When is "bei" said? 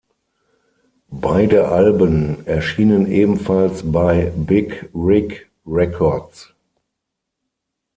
3.91-4.33